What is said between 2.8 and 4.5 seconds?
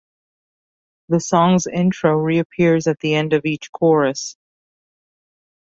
at the end of each chorus.